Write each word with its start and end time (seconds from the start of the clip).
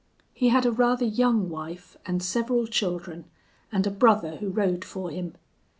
He 0.33 0.49
had 0.49 0.65
a 0.65 0.71
rather 0.71 1.05
young 1.05 1.47
wife, 1.47 1.95
and 2.07 2.23
several 2.23 2.65
children, 2.65 3.25
and 3.71 3.85
a 3.85 3.91
brother 3.91 4.37
who 4.37 4.49
rode 4.49 4.83
for 4.83 5.11
him. 5.11 5.35